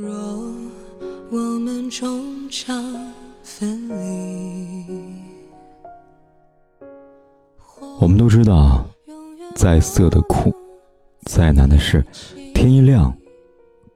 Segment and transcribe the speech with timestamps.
[0.00, 0.08] 若
[1.28, 2.84] 我们终将
[3.42, 4.86] 分离，
[7.98, 8.86] 我们都知道，
[9.56, 10.54] 再涩的苦，
[11.22, 12.06] 再难的事，
[12.54, 13.12] 天一亮，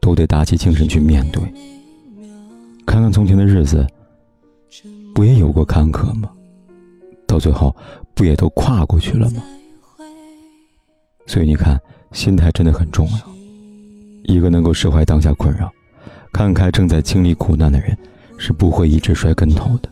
[0.00, 1.42] 都得打起精神去面对。
[2.86, 3.84] 看看从前的日子，
[5.12, 6.30] 不也有过坎坷吗？
[7.26, 7.74] 到最后，
[8.14, 9.42] 不也都跨过去了吗？
[11.26, 11.76] 所以你看，
[12.12, 13.18] 心态真的很重要。
[14.22, 15.68] 一个能够释怀当下困扰。
[16.38, 17.98] 看开正在经历苦难的人，
[18.38, 19.90] 是不会一直摔跟头的。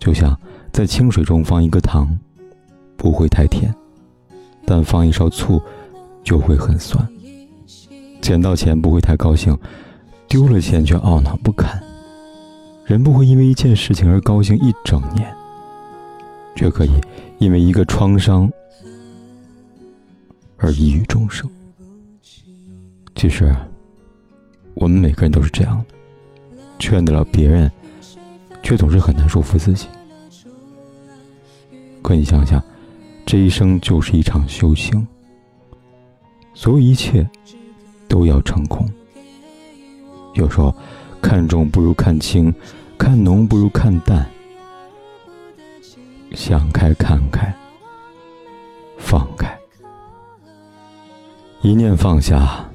[0.00, 0.36] 就像
[0.72, 2.18] 在清水中放一个糖，
[2.96, 3.70] 不会太甜；
[4.66, 5.62] 但放一勺醋，
[6.24, 7.08] 就会很酸。
[8.20, 9.56] 捡到钱不会太高兴，
[10.26, 11.80] 丢了钱却懊恼不堪。
[12.84, 15.32] 人不会因为一件事情而高兴一整年，
[16.56, 16.90] 却可以
[17.38, 18.50] 因为一个创伤
[20.56, 21.48] 而抑郁终生。
[23.14, 23.54] 其实。
[24.80, 25.94] 我们每个人都是这样的，
[26.78, 27.70] 劝得了别人，
[28.62, 29.88] 却总是很难说服自己。
[32.00, 32.62] 可你想想，
[33.26, 35.04] 这一生就是一场修行，
[36.54, 37.28] 所有一切
[38.06, 38.88] 都要成空。
[40.34, 40.72] 有时候，
[41.20, 42.54] 看重不如看清，
[42.96, 44.24] 看浓不如看淡，
[46.30, 47.52] 想开看开，
[48.96, 49.58] 放开，
[51.62, 52.67] 一念放下。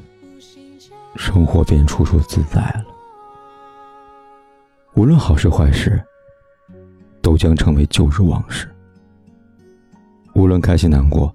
[1.16, 2.86] 生活便处处自在了。
[4.96, 6.04] 无论好事坏事，
[7.22, 8.70] 都将成为旧日往事。
[10.36, 11.34] 无论开心难过，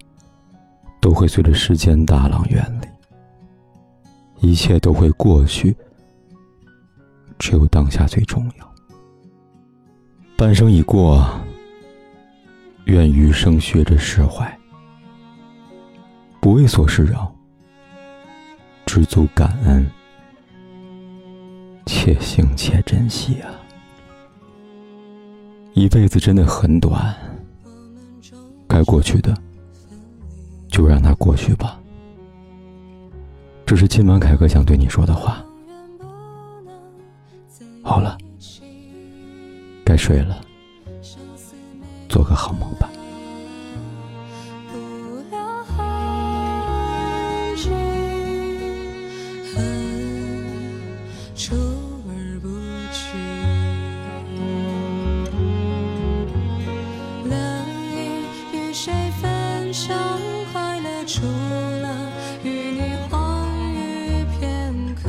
[1.00, 4.48] 都会随着时间大浪远离。
[4.48, 5.76] 一切都会过去，
[7.38, 8.74] 只有当下最重要。
[10.36, 11.28] 半生已过，
[12.84, 14.56] 愿余生学着释怀，
[16.40, 17.34] 不为琐事扰。
[18.98, 19.88] 知足感恩，
[21.86, 23.48] 且行且珍惜啊！
[25.72, 27.14] 一辈子真的很短，
[28.66, 29.32] 该过去的
[30.66, 31.78] 就让它过去吧。
[33.64, 35.44] 这是今晚凯哥想对你说的话。
[37.84, 38.18] 好了，
[39.84, 40.40] 该睡了，
[42.08, 42.87] 做个好梦吧。
[61.10, 62.12] 除了
[62.44, 65.08] 与你欢愉片刻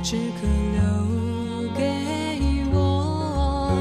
[0.00, 0.78] 只可留
[1.76, 1.82] 给
[2.72, 3.76] 我，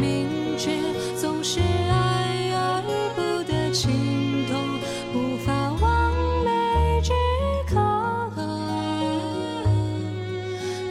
[0.00, 0.26] 明
[0.58, 0.70] 知
[1.16, 2.82] 总是爱而
[3.14, 4.58] 不得情痛，
[5.14, 6.12] 无法完
[6.44, 7.12] 美之
[7.72, 7.78] 刻，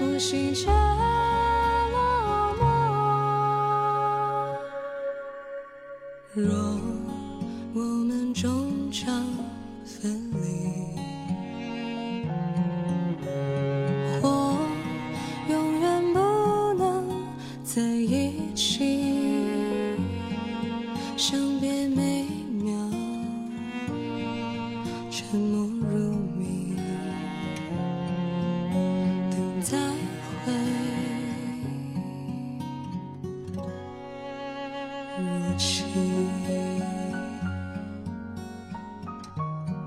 [0.02, 0.72] 无心却
[1.92, 1.98] 落
[2.62, 2.64] 寞。
[6.34, 6.48] 若
[8.96, 9.26] 将
[9.84, 10.96] 分离。
[14.22, 14.58] 我
[15.50, 16.20] 永远不
[16.82, 17.28] 能
[17.62, 19.36] 在一起。